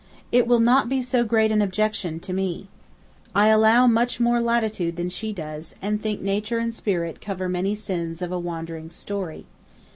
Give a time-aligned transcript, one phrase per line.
[0.31, 2.67] It will not be so great an objection to me.
[3.35, 7.75] I allow much more latitude than she does, and think nature and spirit cover many
[7.75, 9.45] sins of a wandering story.